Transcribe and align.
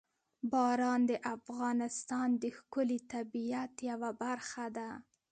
باران 0.51 1.01
د 1.09 1.13
افغانستان 1.35 2.29
د 2.43 2.43
ښکلي 2.57 2.99
طبیعت 3.13 3.73
یوه 3.89 4.09
برخه 4.23 4.65
ده. 4.77 4.89